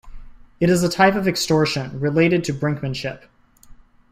[0.59, 3.21] It is a type of extortion, related to brinkmanship.